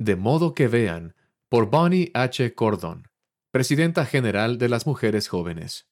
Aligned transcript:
De 0.00 0.16
modo 0.16 0.54
que 0.54 0.66
vean, 0.66 1.14
por 1.50 1.68
Bonnie 1.68 2.10
H. 2.14 2.54
Cordon, 2.54 3.06
Presidenta 3.50 4.06
General 4.06 4.56
de 4.56 4.70
las 4.70 4.86
Mujeres 4.86 5.28
Jóvenes. 5.28 5.88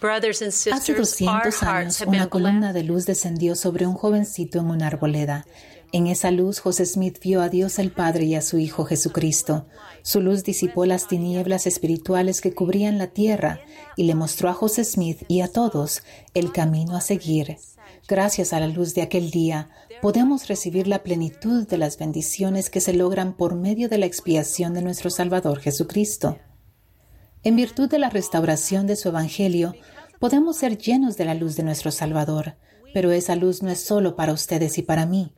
Hace 0.00 0.94
200 0.94 1.62
años, 1.64 2.00
una 2.06 2.28
columna 2.28 2.72
de 2.72 2.84
luz 2.84 3.04
descendió 3.04 3.56
sobre 3.56 3.84
un 3.84 3.94
jovencito 3.94 4.60
en 4.60 4.66
una 4.66 4.86
arboleda. 4.86 5.44
En 5.90 6.06
esa 6.06 6.30
luz, 6.30 6.60
José 6.60 6.86
Smith 6.86 7.18
vio 7.20 7.42
a 7.42 7.48
Dios 7.48 7.80
el 7.80 7.90
Padre 7.90 8.26
y 8.26 8.36
a 8.36 8.42
su 8.42 8.58
Hijo 8.58 8.84
Jesucristo. 8.84 9.66
Su 10.02 10.20
luz 10.20 10.44
disipó 10.44 10.86
las 10.86 11.08
tinieblas 11.08 11.66
espirituales 11.66 12.40
que 12.40 12.54
cubrían 12.54 12.96
la 12.96 13.08
tierra 13.08 13.60
y 13.96 14.04
le 14.04 14.14
mostró 14.14 14.50
a 14.50 14.54
José 14.54 14.84
Smith 14.84 15.24
y 15.26 15.40
a 15.40 15.48
todos 15.48 16.04
el 16.32 16.52
camino 16.52 16.96
a 16.96 17.00
seguir. 17.00 17.56
Gracias 18.08 18.52
a 18.52 18.60
la 18.60 18.68
luz 18.68 18.94
de 18.94 19.02
aquel 19.02 19.32
día, 19.32 19.68
podemos 20.00 20.46
recibir 20.46 20.86
la 20.86 21.02
plenitud 21.02 21.66
de 21.66 21.76
las 21.76 21.98
bendiciones 21.98 22.70
que 22.70 22.80
se 22.80 22.92
logran 22.92 23.36
por 23.36 23.56
medio 23.56 23.88
de 23.88 23.98
la 23.98 24.06
expiación 24.06 24.74
de 24.74 24.82
nuestro 24.82 25.10
Salvador 25.10 25.58
Jesucristo. 25.58 26.38
En 27.42 27.56
virtud 27.56 27.90
de 27.90 27.98
la 27.98 28.08
restauración 28.08 28.86
de 28.86 28.94
su 28.94 29.08
Evangelio, 29.08 29.74
podemos 30.20 30.56
ser 30.56 30.78
llenos 30.78 31.16
de 31.16 31.24
la 31.24 31.34
luz 31.34 31.56
de 31.56 31.64
nuestro 31.64 31.90
Salvador, 31.90 32.54
pero 32.94 33.10
esa 33.10 33.34
luz 33.34 33.64
no 33.64 33.70
es 33.70 33.80
solo 33.80 34.14
para 34.14 34.32
ustedes 34.32 34.78
y 34.78 34.82
para 34.82 35.04
mí. 35.04 35.32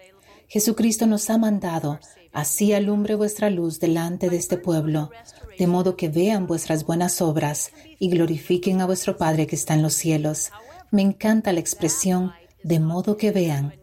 Jesucristo 0.47 1.07
nos 1.07 1.31
ha 1.31 1.39
mandado, 1.39 1.99
así 2.35 2.75
alumbre 2.75 3.15
vuestra 3.15 3.49
luz 3.49 3.81
delante 3.81 4.29
de 4.29 4.37
este 4.37 4.59
pueblo, 4.59 5.11
de 5.59 5.67
modo 5.67 5.97
que 5.97 6.11
vean 6.11 6.47
vuestras 6.47 6.85
buenas 6.85 7.23
obras 7.23 7.71
y 7.99 8.11
glorifiquen 8.11 8.83
a 8.83 8.87
vuestro 8.87 9.17
Padre 9.17 9.47
que 9.47 9.57
está 9.57 9.73
en 9.73 9.81
los 9.81 9.95
cielos. 9.95 10.51
Me 10.91 11.01
encanta 11.03 11.53
la 11.53 11.61
expresión, 11.61 12.33
de 12.69 12.81
modo 12.81 13.17
que 13.17 13.33
vean 13.33 13.75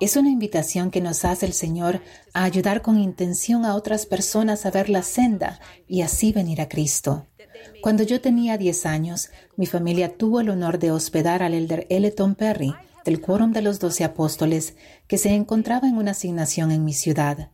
es 0.00 0.16
una 0.16 0.30
invitación 0.30 0.90
que 0.90 1.02
nos 1.02 1.26
hace 1.26 1.44
el 1.44 1.52
Señor 1.52 2.00
a 2.32 2.44
ayudar 2.44 2.80
con 2.80 2.98
intención 2.98 3.66
a 3.66 3.74
otras 3.74 4.06
personas 4.06 4.64
a 4.64 4.70
ver 4.70 4.88
la 4.88 5.02
senda 5.02 5.60
y 5.86 6.00
así 6.00 6.32
venir 6.32 6.62
a 6.62 6.68
Cristo. 6.70 7.26
Cuando 7.82 8.02
yo 8.02 8.22
tenía 8.22 8.56
10 8.56 8.86
años, 8.86 9.28
mi 9.56 9.66
familia 9.66 10.16
tuvo 10.16 10.40
el 10.40 10.48
honor 10.48 10.78
de 10.78 10.90
hospedar 10.90 11.42
al 11.42 11.52
elder 11.52 11.86
Elton 11.90 12.34
Perry 12.34 12.74
del 13.04 13.20
Quórum 13.20 13.52
de 13.52 13.60
los 13.60 13.78
Doce 13.78 14.04
Apóstoles, 14.04 14.74
que 15.06 15.18
se 15.18 15.34
encontraba 15.34 15.86
en 15.86 15.98
una 15.98 16.12
asignación 16.12 16.70
en 16.70 16.82
mi 16.82 16.94
ciudad. 16.94 17.50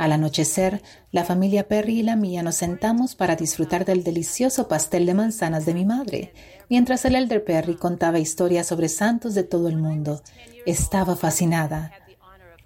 Al 0.00 0.12
anochecer, 0.12 0.80
la 1.12 1.24
familia 1.24 1.68
Perry 1.68 1.98
y 1.98 2.02
la 2.02 2.16
mía 2.16 2.42
nos 2.42 2.54
sentamos 2.54 3.14
para 3.14 3.36
disfrutar 3.36 3.84
del 3.84 4.02
delicioso 4.02 4.66
pastel 4.66 5.04
de 5.04 5.12
manzanas 5.12 5.66
de 5.66 5.74
mi 5.74 5.84
madre, 5.84 6.32
mientras 6.70 7.04
el 7.04 7.16
elder 7.16 7.44
Perry 7.44 7.76
contaba 7.76 8.18
historias 8.18 8.66
sobre 8.66 8.88
santos 8.88 9.34
de 9.34 9.42
todo 9.42 9.68
el 9.68 9.76
mundo. 9.76 10.22
Estaba 10.64 11.16
fascinada. 11.16 11.92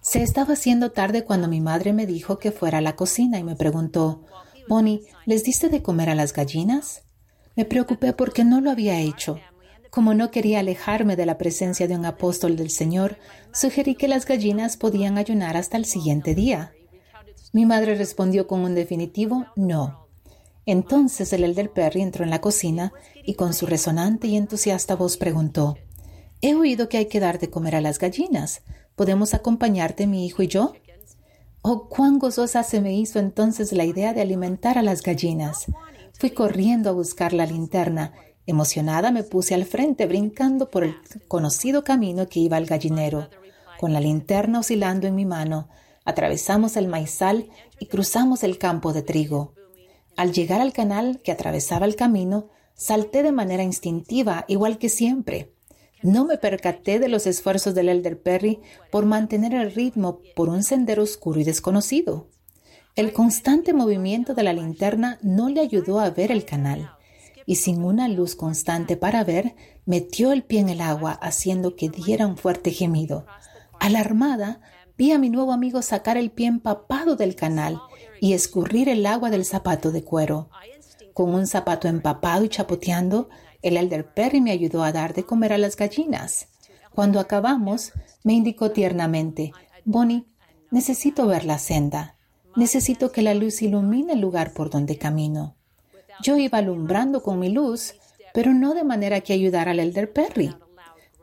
Se 0.01 0.23
estaba 0.23 0.53
haciendo 0.53 0.93
tarde 0.93 1.25
cuando 1.25 1.49
mi 1.49 1.61
madre 1.61 1.93
me 1.93 2.07
dijo 2.07 2.39
que 2.39 2.53
fuera 2.53 2.79
a 2.79 2.83
la 2.83 2.95
cocina 2.95 3.37
y 3.41 3.43
me 3.43 3.57
preguntó, 3.57 4.23
Bonnie, 4.69 5.03
¿les 5.27 5.43
diste 5.43 5.69
de 5.69 5.83
comer 5.83 6.11
a 6.11 6.15
las 6.15 6.33
gallinas? 6.33 7.03
Me 7.57 7.65
preocupé 7.65 8.13
porque 8.13 8.45
no 8.45 8.61
lo 8.61 8.71
había 8.71 9.01
hecho. 9.01 9.41
Como 9.91 10.15
no 10.15 10.31
quería 10.31 10.61
alejarme 10.61 11.17
de 11.17 11.27
la 11.27 11.37
presencia 11.37 11.89
de 11.89 11.97
un 11.97 12.05
apóstol 12.05 12.55
del 12.55 12.71
Señor, 12.71 13.19
sugerí 13.53 13.97
que 13.97 14.07
las 14.07 14.25
gallinas 14.25 14.77
podían 14.77 15.19
ayunar 15.19 15.57
hasta 15.57 15.77
el 15.77 15.85
siguiente 15.85 16.37
día. 16.37 16.73
Mi 17.55 17.67
madre 17.67 17.95
respondió 17.95 18.49
con 18.49 18.63
un 18.63 18.75
definitivo 18.75 19.47
no. 19.55 20.09
Entonces 20.67 21.33
el 21.33 21.45
elder 21.45 21.71
Perry 21.71 22.03
entró 22.03 22.25
en 22.25 22.31
la 22.31 22.41
cocina 22.41 22.93
y 23.25 23.35
con 23.35 23.55
su 23.55 23.67
resonante 23.67 24.27
y 24.27 24.37
entusiasta 24.37 24.97
voz 24.97 25.17
preguntó, 25.17 25.77
He 26.41 26.57
oído 26.57 26.89
que 26.89 26.97
hay 26.97 27.07
que 27.07 27.21
dar 27.21 27.39
de 27.39 27.51
comer 27.51 27.77
a 27.77 27.81
las 27.81 28.01
gallinas. 28.01 28.63
¿Podemos 28.97 29.35
acompañarte, 29.35 30.09
mi 30.09 30.27
hijo 30.27 30.43
y 30.43 30.49
yo? 30.49 30.73
Oh, 31.63 31.89
cuán 31.89 32.19
gozosa 32.19 32.65
se 32.65 32.81
me 32.81 32.93
hizo 32.93 33.21
entonces 33.21 33.73
la 33.73 33.85
idea 33.85 34.13
de 34.15 34.23
alimentar 34.23 34.77
a 34.77 34.83
las 34.83 35.01
gallinas. 35.01 35.67
Fui 36.19 36.31
corriendo 36.31 36.91
a 36.91 36.93
buscar 36.93 37.33
la 37.33 37.47
linterna. 37.47 38.15
Emocionada 38.47 39.13
me 39.13 39.23
puse 39.23 39.55
al 39.55 39.64
frente, 39.64 40.07
brincando 40.07 40.73
por 40.73 40.83
el 40.83 40.97
conocido 41.29 41.85
camino 41.85 42.27
que 42.27 42.41
iba 42.41 42.57
al 42.57 42.67
gallinero. 42.67 43.29
Con 43.79 43.93
la 43.93 44.01
linterna 44.01 44.59
oscilando 44.59 45.07
en 45.07 45.14
mi 45.14 45.25
mano, 45.25 45.69
atravesamos 46.05 46.77
el 46.77 46.89
maizal 46.89 47.48
y 47.79 47.87
cruzamos 47.87 48.42
el 48.42 48.59
campo 48.59 48.92
de 48.92 49.03
trigo. 49.03 49.55
Al 50.17 50.33
llegar 50.33 50.61
al 50.61 50.73
canal 50.73 51.20
que 51.23 51.33
atravesaba 51.33 51.87
el 51.87 51.97
camino, 51.97 52.51
salté 52.75 53.23
de 53.23 53.33
manera 53.33 53.63
instintiva, 53.63 54.45
igual 54.48 54.79
que 54.79 54.89
siempre. 54.89 55.53
No 56.03 56.25
me 56.25 56.37
percaté 56.37 56.98
de 56.98 57.09
los 57.09 57.27
esfuerzos 57.27 57.75
del 57.75 57.89
elder 57.89 58.20
Perry 58.20 58.61
por 58.91 59.07
mantener 59.07 59.55
el 59.55 59.73
ritmo 59.73 60.20
por 60.37 60.51
un 60.51 60.63
sendero 60.63 61.03
oscuro 61.03 61.41
y 61.41 61.45
desconocido. 61.45 62.29
El 62.95 63.13
constante 63.13 63.73
movimiento 63.73 64.35
de 64.35 64.43
la 64.43 64.53
linterna 64.53 65.19
no 65.23 65.48
le 65.48 65.61
ayudó 65.61 65.98
a 65.98 66.11
ver 66.11 66.31
el 66.31 66.45
canal, 66.45 66.93
y 67.47 67.57
sin 67.57 67.83
una 67.83 68.07
luz 68.09 68.37
constante 68.37 68.97
para 68.97 69.25
ver, 69.25 69.57
metió 69.85 70.31
el 70.31 70.45
pie 70.45 70.61
en 70.61 70.69
el 70.69 70.81
agua 70.81 71.13
haciendo 71.13 71.75
que 71.75 71.89
diera 71.89 72.27
un 72.27 72.37
fuerte 72.37 72.70
gemido. 72.70 73.27
Alarmada, 73.81 74.61
vi 74.97 75.13
a 75.13 75.19
mi 75.19 75.31
nuevo 75.31 75.53
amigo 75.53 75.83
sacar 75.83 76.17
el 76.17 76.31
pie 76.31 76.47
empapado 76.47 77.17
del 77.17 77.35
canal 77.35 77.81
y 78.21 78.33
escurrir 78.33 78.89
el 78.89 79.05
agua 79.07 79.31
del 79.31 79.45
zapato 79.45 79.91
de 79.91 80.05
cuero. 80.05 80.49
Con 81.13 81.35
un 81.35 81.47
zapato 81.47 81.89
empapado 81.89 82.45
y 82.45 82.49
chapoteando, 82.49 83.29
el 83.63 83.77
elder 83.77 84.13
Perry 84.13 84.41
me 84.41 84.51
ayudó 84.51 84.83
a 84.83 84.93
dar 84.93 85.15
de 85.15 85.25
comer 85.25 85.53
a 85.53 85.59
las 85.59 85.77
gallinas. 85.77 86.49
Cuando 86.95 87.19
acabamos, 87.19 87.93
me 88.23 88.35
indicó 88.35 88.71
tiernamente, 88.71 89.53
Bonnie, 89.85 90.27
necesito 90.71 91.27
ver 91.27 91.45
la 91.45 91.59
senda. 91.59 92.17
Necesito 92.57 93.11
que 93.11 93.23
la 93.23 93.35
luz 93.35 93.63
ilumine 93.63 94.13
el 94.13 94.21
lugar 94.21 94.53
por 94.53 94.71
donde 94.71 94.97
camino. 94.97 95.57
Yo 96.23 96.37
iba 96.37 96.59
alumbrando 96.59 97.23
con 97.23 97.41
mi 97.41 97.49
luz, 97.49 97.95
pero 98.33 98.55
no 98.55 98.75
de 98.75 98.85
manera 98.85 99.21
que 99.21 99.33
ayudara 99.33 99.73
al 99.73 99.81
elder 99.81 100.13
Perry. 100.13 100.55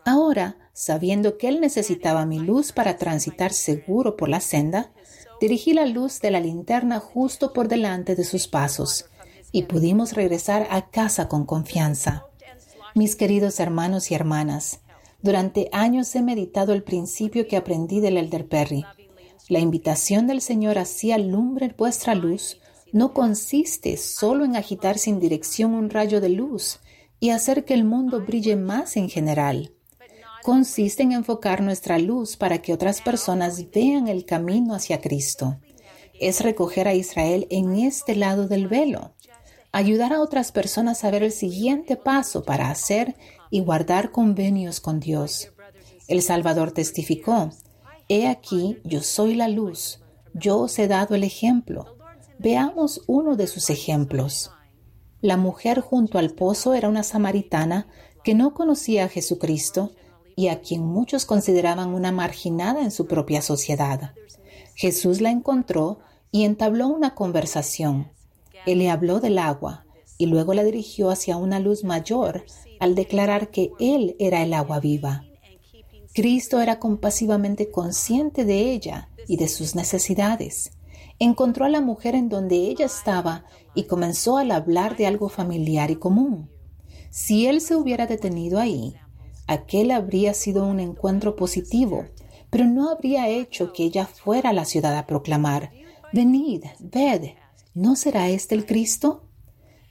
Ahora, 0.06 0.58
sabiendo 0.74 1.38
que 1.38 1.48
él 1.48 1.60
necesitaba 1.60 2.26
mi 2.26 2.40
luz 2.40 2.72
para 2.72 2.98
transitar 2.98 3.54
seguro 3.54 4.16
por 4.16 4.30
la 4.30 4.40
senda, 4.40 4.92
dirigí 5.40 5.74
la 5.74 5.86
luz 5.86 6.22
de 6.22 6.32
la 6.32 6.40
linterna 6.40 7.00
justo 7.00 7.54
por 7.54 7.68
delante 7.68 8.16
de 8.16 8.24
sus 8.24 8.48
pasos 8.48 9.06
y 9.52 9.64
pudimos 9.64 10.14
regresar 10.14 10.68
a 10.70 10.90
casa 10.90 11.28
con 11.28 11.46
confianza. 11.46 12.26
Mis 12.96 13.16
queridos 13.16 13.60
hermanos 13.60 14.12
y 14.12 14.16
hermanas, 14.16 14.80
durante 15.22 15.70
años 15.72 16.16
he 16.16 16.22
meditado 16.22 16.74
el 16.74 16.84
principio 16.84 17.48
que 17.48 17.58
aprendí 17.58 18.00
del 18.00 18.18
Elder 18.18 18.48
Perry. 18.48 18.86
La 19.50 19.60
invitación 19.60 20.28
del 20.28 20.42
Señor 20.42 20.78
hacia 20.78 21.16
alumbre 21.16 21.74
vuestra 21.78 22.16
luz 22.16 22.60
no 22.94 23.14
consiste 23.14 23.98
solo 23.98 24.46
en 24.46 24.56
agitar 24.56 24.98
sin 24.98 25.20
dirección 25.20 25.74
un 25.74 25.90
rayo 25.90 26.22
de 26.22 26.30
luz 26.30 26.80
y 27.20 27.30
hacer 27.30 27.66
que 27.66 27.74
el 27.74 27.84
mundo 27.84 28.22
brille 28.26 28.56
más 28.56 28.98
en 28.98 29.10
general 29.10 29.74
consiste 30.44 31.04
en 31.04 31.12
enfocar 31.12 31.62
nuestra 31.62 32.00
luz 32.00 32.36
para 32.36 32.62
que 32.62 32.74
otras 32.74 33.02
personas 33.02 33.72
vean 33.72 34.08
el 34.08 34.26
camino 34.26 34.74
hacia 34.74 35.02
Cristo. 35.02 35.60
Es 36.20 36.42
recoger 36.42 36.88
a 36.88 36.94
Israel 36.94 37.48
en 37.50 37.76
este 37.76 38.16
lado 38.16 38.48
del 38.48 38.68
velo, 38.68 39.14
ayudar 39.72 40.14
a 40.14 40.22
otras 40.22 40.52
personas 40.52 41.04
a 41.04 41.12
ver 41.12 41.24
el 41.24 41.32
siguiente 41.32 41.96
paso 41.96 42.44
para 42.44 42.70
hacer 42.70 43.16
y 43.50 43.62
guardar 43.62 44.12
convenios 44.12 44.80
con 44.80 45.00
Dios. 45.00 45.52
El 46.08 46.22
Salvador 46.22 46.72
testificó, 46.72 47.50
He 48.10 48.28
aquí, 48.28 48.78
yo 48.84 49.02
soy 49.02 49.36
la 49.36 49.48
luz, 49.48 50.02
yo 50.34 50.60
os 50.60 50.78
he 50.80 50.88
dado 50.88 51.16
el 51.16 51.24
ejemplo. 51.24 51.96
Veamos 52.40 53.02
uno 53.08 53.36
de 53.36 53.48
sus 53.48 53.70
ejemplos. 53.70 54.52
La 55.22 55.38
mujer 55.38 55.82
junto 55.82 56.18
al 56.18 56.32
pozo 56.32 56.74
era 56.74 56.90
una 56.90 57.04
samaritana 57.04 57.88
que 58.24 58.34
no 58.34 58.54
conocía 58.54 59.06
a 59.06 59.10
Jesucristo 59.10 59.92
y 60.36 60.48
a 60.48 60.62
quien 60.62 60.86
muchos 60.86 61.26
consideraban 61.26 61.94
una 61.94 62.12
marginada 62.12 62.82
en 62.82 62.92
su 62.92 63.08
propia 63.08 63.42
sociedad. 63.42 64.14
Jesús 64.76 65.22
la 65.22 65.32
encontró 65.32 66.00
y 66.32 66.44
entabló 66.44 66.88
una 66.88 67.14
conversación. 67.16 68.12
Él 68.66 68.80
le 68.80 68.90
habló 68.90 69.20
del 69.20 69.38
agua 69.38 69.86
y 70.18 70.28
luego 70.28 70.54
la 70.54 70.64
dirigió 70.64 71.10
hacia 71.10 71.38
una 71.38 71.60
luz 71.60 71.84
mayor 71.84 72.46
al 72.80 72.96
declarar 72.96 73.50
que 73.50 73.72
Él 73.80 74.16
era 74.20 74.42
el 74.42 74.54
agua 74.54 74.80
viva. 74.80 75.26
Cristo 76.14 76.62
era 76.62 76.80
compasivamente 76.80 77.72
consciente 77.72 78.44
de 78.44 78.72
ella 78.72 79.10
y 79.28 79.38
de 79.38 79.48
sus 79.48 79.76
necesidades. 79.76 80.72
Encontró 81.20 81.66
a 81.66 81.70
la 81.70 81.82
mujer 81.82 82.16
en 82.16 82.28
donde 82.28 82.56
ella 82.56 82.86
estaba 82.86 83.46
y 83.76 83.84
comenzó 83.84 84.38
a 84.38 84.42
hablar 84.42 84.98
de 84.98 85.08
algo 85.08 85.30
familiar 85.30 85.92
y 85.92 85.96
común. 85.96 86.50
Si 87.12 87.46
él 87.46 87.62
se 87.62 87.76
hubiera 87.76 88.08
detenido 88.08 88.60
ahí, 88.60 88.96
aquel 89.52 89.92
habría 89.92 90.34
sido 90.34 90.66
un 90.66 90.80
encuentro 90.80 91.36
positivo, 91.36 92.06
pero 92.50 92.66
no 92.66 92.90
habría 92.90 93.30
hecho 93.30 93.74
que 93.74 93.84
ella 93.84 94.06
fuera 94.06 94.50
a 94.50 94.54
la 94.54 94.66
ciudad 94.66 94.98
a 94.98 95.08
proclamar, 95.08 95.72
Venid, 96.14 96.64
ved, 96.80 97.32
¿no 97.74 97.96
será 97.96 98.30
este 98.30 98.56
el 98.56 98.66
Cristo? 98.66 99.28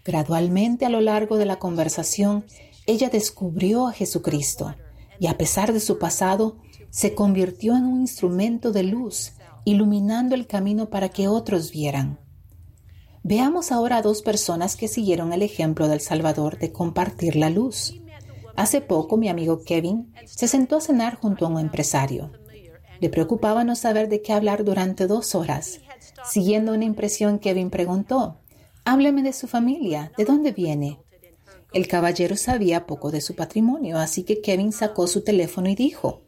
Gradualmente 0.05 0.85
a 0.85 0.91
lo 0.91 1.01
largo 1.01 1.39
de 1.39 1.47
la 1.47 1.59
conversación, 1.59 2.45
ella 2.87 3.09
descubrió 3.09 3.89
a 3.89 3.93
Jesucristo 3.93 4.75
y 5.19 5.27
a 5.27 5.37
pesar 5.37 5.73
de 5.73 5.81
su 5.81 5.99
pasado, 5.99 6.59
se 6.91 7.15
convirtió 7.15 7.77
en 7.77 7.85
un 7.85 8.01
instrumento 8.01 8.73
de 8.73 8.83
luz 8.83 9.33
iluminando 9.65 10.35
el 10.35 10.47
camino 10.47 10.91
para 10.91 11.11
que 11.11 11.29
otros 11.29 11.71
vieran. 11.71 12.19
Veamos 13.23 13.71
ahora 13.71 13.99
a 13.99 14.03
dos 14.03 14.23
personas 14.23 14.77
que 14.77 14.89
siguieron 14.89 15.33
el 15.33 15.43
ejemplo 15.43 15.89
del 15.89 16.01
Salvador 16.01 16.59
de 16.59 16.73
compartir 16.73 17.37
la 17.37 17.51
luz. 17.51 17.95
Hace 18.57 18.81
poco 18.81 19.17
mi 19.17 19.29
amigo 19.29 19.63
Kevin 19.65 20.13
se 20.27 20.49
sentó 20.49 20.77
a 20.77 20.81
cenar 20.81 21.17
junto 21.17 21.47
a 21.47 21.49
un 21.49 21.59
empresario. 21.59 22.33
Le 23.01 23.09
preocupaba 23.09 23.65
no 23.65 23.77
saber 23.77 24.09
de 24.09 24.21
qué 24.21 24.33
hablar 24.33 24.65
durante 24.65 25.07
dos 25.07 25.35
horas. 25.35 25.81
Siguiendo 26.25 26.75
una 26.75 26.85
impresión, 26.85 27.39
Kevin 27.39 27.71
preguntó, 27.71 28.37
Hábleme 28.85 29.23
de 29.23 29.33
su 29.33 29.47
familia, 29.47 30.13
¿de 30.17 30.25
dónde 30.25 30.53
viene? 30.53 30.99
El 31.73 31.87
caballero 31.87 32.37
sabía 32.37 32.87
poco 32.87 33.11
de 33.11 33.21
su 33.21 33.37
patrimonio, 33.37 33.99
así 33.99 34.25
que 34.25 34.41
Kevin 34.41 34.73
sacó 34.73 35.07
su 35.07 35.23
teléfono 35.23 35.69
y 35.69 35.75
dijo, 35.75 36.23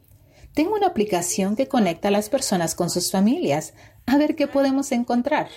Tengo 0.53 0.73
una 0.75 0.87
aplicación 0.87 1.55
que 1.55 1.67
conecta 1.67 2.07
a 2.07 2.11
las 2.11 2.29
personas 2.29 2.75
con 2.75 2.89
sus 2.89 3.11
familias. 3.11 3.73
A 4.05 4.17
ver 4.17 4.35
qué 4.35 4.47
podemos 4.47 4.91
encontrar. 4.91 5.49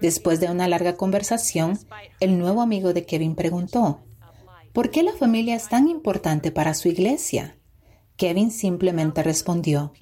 Después 0.00 0.40
de 0.40 0.48
una 0.48 0.68
larga 0.68 0.96
conversación, 0.96 1.78
el 2.20 2.38
nuevo 2.38 2.62
amigo 2.62 2.92
de 2.92 3.04
Kevin 3.04 3.34
preguntó, 3.34 4.00
¿por 4.78 4.92
qué 4.92 5.02
la 5.02 5.12
familia 5.12 5.56
es 5.56 5.68
tan 5.68 5.88
importante 5.88 6.52
para 6.52 6.72
su 6.72 6.86
iglesia? 6.86 7.58
Kevin 8.16 8.52
simplemente 8.52 9.24
respondió, 9.24 9.92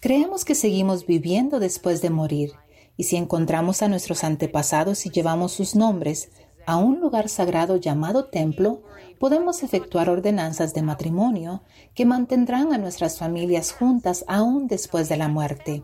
creemos 0.00 0.44
que 0.44 0.54
seguimos 0.54 1.06
viviendo 1.06 1.58
después 1.58 2.02
de 2.02 2.10
morir, 2.10 2.52
y 2.96 3.02
si 3.02 3.16
encontramos 3.16 3.82
a 3.82 3.88
nuestros 3.88 4.22
antepasados 4.22 5.06
y 5.06 5.10
llevamos 5.10 5.50
sus 5.50 5.74
nombres 5.74 6.30
a 6.66 6.76
un 6.76 7.00
lugar 7.00 7.28
sagrado 7.28 7.78
llamado 7.78 8.26
templo, 8.26 8.84
podemos 9.18 9.64
efectuar 9.64 10.08
ordenanzas 10.08 10.72
de 10.72 10.82
matrimonio 10.82 11.64
que 11.92 12.06
mantendrán 12.06 12.72
a 12.72 12.78
nuestras 12.78 13.18
familias 13.18 13.72
juntas 13.72 14.24
aún 14.28 14.68
después 14.68 15.08
de 15.08 15.16
la 15.16 15.26
muerte. 15.26 15.82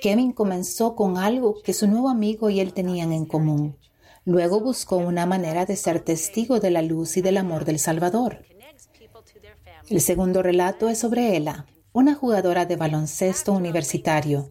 Kevin 0.00 0.32
comenzó 0.32 0.96
con 0.96 1.18
algo 1.18 1.62
que 1.62 1.72
su 1.72 1.86
nuevo 1.86 2.08
amigo 2.08 2.50
y 2.50 2.58
él 2.58 2.72
tenían 2.72 3.12
en 3.12 3.26
común. 3.26 3.76
Luego 4.24 4.60
buscó 4.60 4.96
una 4.96 5.26
manera 5.26 5.66
de 5.66 5.76
ser 5.76 6.00
testigo 6.00 6.60
de 6.60 6.70
la 6.70 6.82
luz 6.82 7.16
y 7.16 7.22
del 7.22 7.36
amor 7.36 7.64
del 7.64 7.78
Salvador. 7.78 8.44
El 9.88 10.00
segundo 10.00 10.42
relato 10.42 10.88
es 10.88 10.98
sobre 10.98 11.36
Ella, 11.36 11.66
una 11.92 12.14
jugadora 12.14 12.64
de 12.64 12.76
baloncesto 12.76 13.52
universitario. 13.52 14.48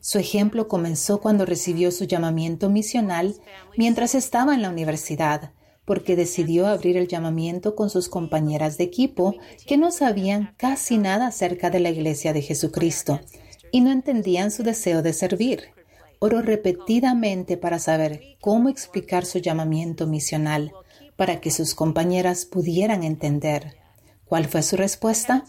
Su 0.00 0.18
ejemplo 0.18 0.68
comenzó 0.68 1.20
cuando 1.20 1.46
recibió 1.46 1.90
su 1.90 2.04
llamamiento 2.04 2.68
misional 2.68 3.34
mientras 3.76 4.14
estaba 4.14 4.54
en 4.54 4.60
la 4.60 4.68
universidad, 4.68 5.52
porque 5.86 6.16
decidió 6.16 6.66
abrir 6.66 6.96
el 6.96 7.08
llamamiento 7.08 7.74
con 7.74 7.90
sus 7.90 8.08
compañeras 8.08 8.76
de 8.76 8.84
equipo 8.84 9.36
que 9.66 9.76
no 9.76 9.90
sabían 9.90 10.54
casi 10.58 10.98
nada 10.98 11.28
acerca 11.28 11.70
de 11.70 11.80
la 11.80 11.90
Iglesia 11.90 12.32
de 12.32 12.42
Jesucristo 12.42 13.20
y 13.72 13.80
no 13.80 13.90
entendían 13.90 14.50
su 14.50 14.62
deseo 14.62 15.02
de 15.02 15.12
servir. 15.12 15.70
Oró 16.24 16.40
repetidamente 16.40 17.58
para 17.58 17.78
saber 17.78 18.38
cómo 18.40 18.70
explicar 18.70 19.26
su 19.26 19.40
llamamiento 19.40 20.06
misional, 20.06 20.72
para 21.16 21.38
que 21.38 21.50
sus 21.50 21.74
compañeras 21.74 22.46
pudieran 22.46 23.02
entender. 23.02 23.76
¿Cuál 24.24 24.46
fue 24.46 24.62
su 24.62 24.78
respuesta? 24.78 25.44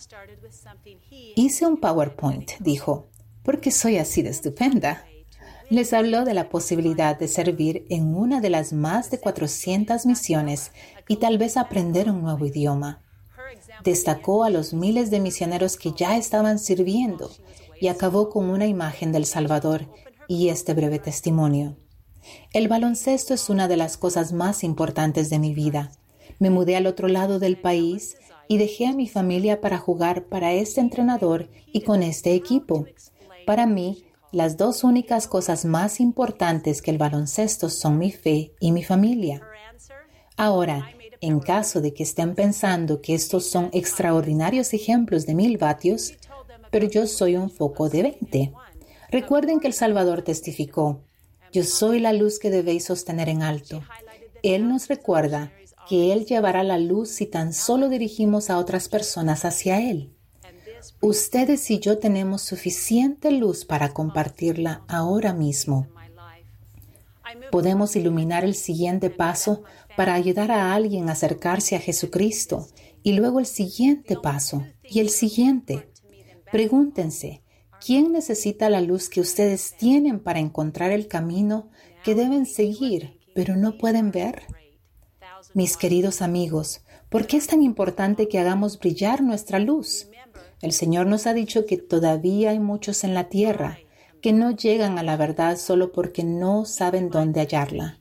Hice 1.37 1.65
un 1.65 1.77
PowerPoint, 1.77 2.51
dijo, 2.59 3.07
porque 3.41 3.71
soy 3.71 3.99
así 3.99 4.21
de 4.21 4.31
estupenda. 4.31 5.05
Les 5.69 5.93
habló 5.93 6.25
de 6.25 6.33
la 6.33 6.49
posibilidad 6.49 7.17
de 7.17 7.29
servir 7.29 7.85
en 7.89 8.13
una 8.13 8.41
de 8.41 8.49
las 8.49 8.73
más 8.73 9.09
de 9.09 9.21
400 9.21 10.05
misiones 10.05 10.73
y 11.07 11.15
tal 11.15 11.37
vez 11.37 11.55
aprender 11.55 12.11
un 12.11 12.21
nuevo 12.21 12.45
idioma. 12.45 13.01
Destacó 13.85 14.43
a 14.43 14.49
los 14.49 14.73
miles 14.73 15.09
de 15.09 15.21
misioneros 15.21 15.77
que 15.77 15.93
ya 15.93 16.17
estaban 16.17 16.59
sirviendo 16.59 17.31
y 17.79 17.87
acabó 17.87 18.29
con 18.29 18.49
una 18.49 18.65
imagen 18.65 19.13
del 19.13 19.25
Salvador 19.25 19.87
y 20.27 20.49
este 20.49 20.73
breve 20.73 20.99
testimonio. 20.99 21.77
El 22.53 22.67
baloncesto 22.67 23.33
es 23.33 23.49
una 23.49 23.67
de 23.67 23.77
las 23.77 23.97
cosas 23.97 24.33
más 24.33 24.63
importantes 24.63 25.29
de 25.29 25.39
mi 25.39 25.53
vida. 25.53 25.91
Me 26.39 26.49
mudé 26.49 26.75
al 26.75 26.87
otro 26.87 27.07
lado 27.07 27.39
del 27.39 27.57
país 27.57 28.17
y 28.47 28.57
dejé 28.57 28.87
a 28.87 28.93
mi 28.93 29.07
familia 29.07 29.61
para 29.61 29.77
jugar 29.77 30.25
para 30.25 30.53
este 30.53 30.81
entrenador 30.81 31.49
y 31.71 31.81
con 31.81 32.03
este 32.03 32.33
equipo. 32.33 32.85
Para 33.45 33.65
mí, 33.65 34.05
las 34.31 34.57
dos 34.57 34.83
únicas 34.83 35.27
cosas 35.27 35.65
más 35.65 35.99
importantes 35.99 36.81
que 36.81 36.91
el 36.91 36.97
baloncesto 36.97 37.69
son 37.69 37.97
mi 37.97 38.11
fe 38.11 38.51
y 38.59 38.71
mi 38.71 38.83
familia. 38.83 39.41
Ahora, 40.35 40.89
en 41.21 41.39
caso 41.39 41.79
de 41.79 41.93
que 41.93 42.03
estén 42.03 42.35
pensando 42.35 43.01
que 43.01 43.13
estos 43.13 43.49
son 43.49 43.69
extraordinarios 43.71 44.73
ejemplos 44.73 45.25
de 45.25 45.35
mil 45.35 45.57
vatios, 45.57 46.13
pero 46.69 46.87
yo 46.87 47.07
soy 47.07 47.37
un 47.37 47.49
foco 47.49 47.87
de 47.87 48.03
20. 48.03 48.53
Recuerden 49.11 49.59
que 49.59 49.67
el 49.67 49.73
Salvador 49.73 50.21
testificó, 50.21 51.01
yo 51.51 51.63
soy 51.63 51.99
la 51.99 52.13
luz 52.13 52.39
que 52.39 52.49
debéis 52.49 52.85
sostener 52.85 53.29
en 53.29 53.41
alto. 53.41 53.81
Él 54.43 54.67
nos 54.67 54.87
recuerda 54.87 55.51
que 55.87 56.11
Él 56.11 56.25
llevará 56.25 56.63
la 56.63 56.77
luz 56.77 57.09
si 57.09 57.25
tan 57.25 57.53
solo 57.53 57.89
dirigimos 57.89 58.49
a 58.49 58.57
otras 58.57 58.89
personas 58.89 59.45
hacia 59.45 59.79
Él. 59.79 60.11
Ustedes 61.01 61.69
y 61.71 61.79
yo 61.79 61.99
tenemos 61.99 62.41
suficiente 62.41 63.31
luz 63.31 63.65
para 63.65 63.93
compartirla 63.93 64.83
ahora 64.87 65.33
mismo. 65.33 65.87
Podemos 67.51 67.95
iluminar 67.95 68.43
el 68.43 68.55
siguiente 68.55 69.09
paso 69.09 69.63
para 69.95 70.13
ayudar 70.13 70.51
a 70.51 70.73
alguien 70.73 71.09
a 71.09 71.13
acercarse 71.13 71.75
a 71.75 71.79
Jesucristo 71.79 72.67
y 73.03 73.13
luego 73.13 73.39
el 73.39 73.45
siguiente 73.45 74.15
paso 74.15 74.65
y 74.83 74.99
el 74.99 75.09
siguiente. 75.09 75.89
Pregúntense, 76.51 77.41
¿quién 77.85 78.11
necesita 78.11 78.67
la 78.69 78.81
luz 78.81 79.09
que 79.09 79.21
ustedes 79.21 79.75
tienen 79.77 80.19
para 80.19 80.39
encontrar 80.39 80.89
el 80.89 81.07
camino 81.07 81.69
que 82.03 82.15
deben 82.15 82.47
seguir, 82.47 83.19
pero 83.35 83.55
no 83.55 83.77
pueden 83.77 84.09
ver? 84.09 84.41
Mis 85.53 85.77
queridos 85.77 86.23
amigos, 86.23 86.81
¿por 87.09 87.27
qué 87.27 87.37
es 87.37 87.45
tan 87.45 87.61
importante 87.61 88.27
que 88.27 88.39
hagamos 88.39 88.79
brillar 88.79 89.21
nuestra 89.21 89.59
luz? 89.59 90.09
El 90.63 90.71
Señor 90.71 91.05
nos 91.05 91.27
ha 91.27 91.35
dicho 91.35 91.67
que 91.67 91.77
todavía 91.77 92.49
hay 92.49 92.59
muchos 92.59 93.03
en 93.03 93.13
la 93.13 93.29
tierra 93.29 93.77
que 94.19 94.33
no 94.33 94.49
llegan 94.49 94.97
a 94.97 95.03
la 95.03 95.15
verdad 95.15 95.55
solo 95.57 95.91
porque 95.91 96.23
no 96.23 96.65
saben 96.65 97.11
dónde 97.11 97.41
hallarla. 97.41 97.99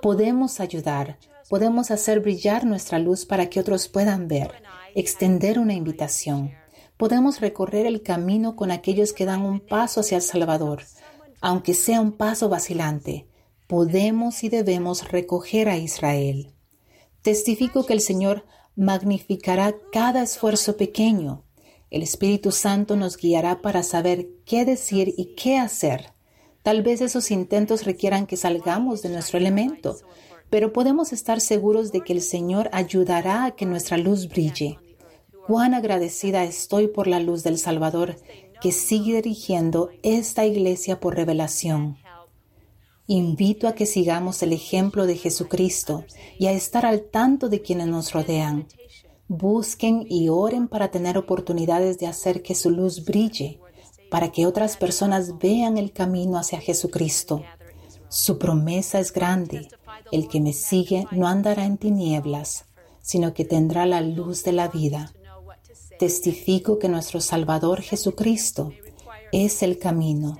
Podemos 0.00 0.58
ayudar, 0.58 1.18
podemos 1.48 1.92
hacer 1.92 2.18
brillar 2.18 2.64
nuestra 2.64 2.98
luz 2.98 3.24
para 3.24 3.48
que 3.48 3.60
otros 3.60 3.86
puedan 3.86 4.26
ver, 4.26 4.50
extender 4.96 5.60
una 5.60 5.74
invitación 5.74 6.61
podemos 7.02 7.40
recorrer 7.40 7.86
el 7.86 8.00
camino 8.00 8.54
con 8.54 8.70
aquellos 8.70 9.12
que 9.12 9.24
dan 9.24 9.42
un 9.42 9.58
paso 9.58 10.02
hacia 10.02 10.18
el 10.18 10.22
Salvador, 10.22 10.84
aunque 11.40 11.74
sea 11.74 12.00
un 12.00 12.12
paso 12.12 12.48
vacilante. 12.48 13.26
Podemos 13.66 14.44
y 14.44 14.48
debemos 14.48 15.10
recoger 15.10 15.68
a 15.68 15.76
Israel. 15.76 16.52
Testifico 17.20 17.86
que 17.86 17.92
el 17.94 18.00
Señor 18.00 18.44
magnificará 18.76 19.74
cada 19.90 20.22
esfuerzo 20.22 20.76
pequeño. 20.76 21.42
El 21.90 22.04
Espíritu 22.04 22.52
Santo 22.52 22.94
nos 22.94 23.16
guiará 23.16 23.62
para 23.62 23.82
saber 23.82 24.28
qué 24.44 24.64
decir 24.64 25.12
y 25.16 25.34
qué 25.34 25.58
hacer. 25.58 26.12
Tal 26.62 26.82
vez 26.82 27.00
esos 27.00 27.32
intentos 27.32 27.84
requieran 27.84 28.28
que 28.28 28.36
salgamos 28.36 29.02
de 29.02 29.08
nuestro 29.08 29.38
elemento, 29.38 29.96
pero 30.50 30.72
podemos 30.72 31.12
estar 31.12 31.40
seguros 31.40 31.90
de 31.90 32.02
que 32.02 32.12
el 32.12 32.22
Señor 32.22 32.70
ayudará 32.72 33.44
a 33.44 33.50
que 33.56 33.66
nuestra 33.66 33.96
luz 33.96 34.28
brille. 34.28 34.78
Cuán 35.46 35.74
agradecida 35.74 36.44
estoy 36.44 36.88
por 36.88 37.06
la 37.06 37.18
luz 37.18 37.42
del 37.42 37.58
Salvador 37.58 38.16
que 38.60 38.70
sigue 38.70 39.22
dirigiendo 39.22 39.90
esta 40.02 40.46
iglesia 40.46 41.00
por 41.00 41.16
revelación. 41.16 41.98
Invito 43.08 43.66
a 43.66 43.74
que 43.74 43.84
sigamos 43.84 44.42
el 44.44 44.52
ejemplo 44.52 45.06
de 45.06 45.16
Jesucristo 45.16 46.04
y 46.38 46.46
a 46.46 46.52
estar 46.52 46.86
al 46.86 47.02
tanto 47.02 47.48
de 47.48 47.60
quienes 47.60 47.88
nos 47.88 48.12
rodean. 48.12 48.68
Busquen 49.26 50.06
y 50.08 50.28
oren 50.28 50.68
para 50.68 50.92
tener 50.92 51.18
oportunidades 51.18 51.98
de 51.98 52.06
hacer 52.06 52.42
que 52.42 52.54
su 52.54 52.70
luz 52.70 53.04
brille, 53.04 53.58
para 54.10 54.30
que 54.30 54.46
otras 54.46 54.76
personas 54.76 55.38
vean 55.38 55.76
el 55.76 55.92
camino 55.92 56.38
hacia 56.38 56.60
Jesucristo. 56.60 57.42
Su 58.08 58.38
promesa 58.38 59.00
es 59.00 59.12
grande. 59.12 59.68
El 60.12 60.28
que 60.28 60.40
me 60.40 60.52
sigue 60.52 61.06
no 61.10 61.26
andará 61.26 61.64
en 61.64 61.78
tinieblas, 61.78 62.66
sino 63.00 63.34
que 63.34 63.44
tendrá 63.44 63.86
la 63.86 64.02
luz 64.02 64.44
de 64.44 64.52
la 64.52 64.68
vida. 64.68 65.12
Testifico 66.02 66.80
que 66.80 66.88
nuestro 66.88 67.20
Salvador 67.20 67.80
Jesucristo 67.80 68.72
es 69.30 69.62
el 69.62 69.78
camino, 69.78 70.36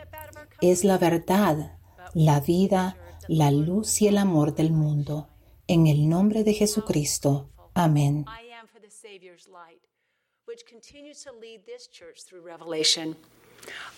es 0.60 0.82
la 0.82 0.98
verdad, 0.98 1.78
la 2.14 2.40
vida, 2.40 2.96
la 3.28 3.52
luz 3.52 4.02
y 4.02 4.08
el 4.08 4.18
amor 4.18 4.56
del 4.56 4.72
mundo. 4.72 5.28
En 5.68 5.86
el 5.86 6.08
nombre 6.08 6.42
de 6.42 6.52
Jesucristo. 6.52 7.48
Amén. 7.74 8.26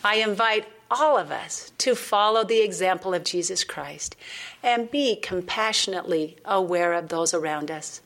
I 0.05 0.17
invite 0.17 0.67
all 0.91 1.17
of 1.17 1.31
us 1.31 1.73
to 1.79 1.95
follow 1.95 2.45
the 2.45 2.61
example 2.63 3.15
of 3.15 3.25
Jesus 3.25 3.65
Christ 3.65 4.17
and 4.63 4.91
be 4.91 5.17
compassionately 5.17 6.37
aware 6.45 6.93
of 6.93 7.09
those 7.09 7.33
around 7.33 7.71
us. 7.71 8.03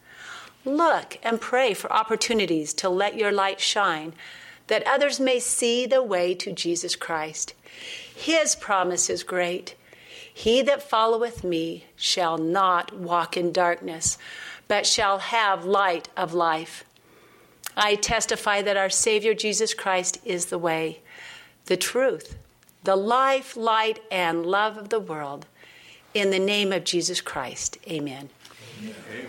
Look 0.68 1.16
and 1.22 1.40
pray 1.40 1.72
for 1.72 1.90
opportunities 1.90 2.74
to 2.74 2.90
let 2.90 3.16
your 3.16 3.32
light 3.32 3.58
shine 3.58 4.12
that 4.66 4.86
others 4.86 5.18
may 5.18 5.40
see 5.40 5.86
the 5.86 6.02
way 6.02 6.34
to 6.34 6.52
Jesus 6.52 6.94
Christ. 6.94 7.54
His 8.14 8.54
promise 8.54 9.08
is 9.08 9.22
great. 9.22 9.74
He 10.32 10.60
that 10.60 10.82
followeth 10.82 11.42
me 11.42 11.86
shall 11.96 12.36
not 12.36 12.94
walk 12.94 13.34
in 13.34 13.50
darkness, 13.50 14.18
but 14.68 14.86
shall 14.86 15.18
have 15.18 15.64
light 15.64 16.10
of 16.18 16.34
life. 16.34 16.84
I 17.74 17.94
testify 17.94 18.60
that 18.60 18.76
our 18.76 18.90
Savior 18.90 19.32
Jesus 19.32 19.72
Christ 19.72 20.20
is 20.22 20.46
the 20.46 20.58
way, 20.58 21.00
the 21.64 21.78
truth, 21.78 22.36
the 22.84 22.96
life, 22.96 23.56
light, 23.56 24.00
and 24.10 24.44
love 24.44 24.76
of 24.76 24.90
the 24.90 25.00
world. 25.00 25.46
In 26.12 26.28
the 26.28 26.38
name 26.38 26.72
of 26.74 26.84
Jesus 26.84 27.22
Christ, 27.22 27.78
amen. 27.88 28.28
amen. 28.82 29.27